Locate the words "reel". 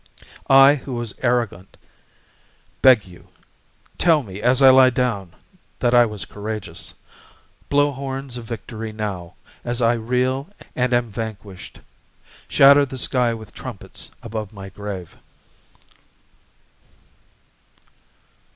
9.93-10.49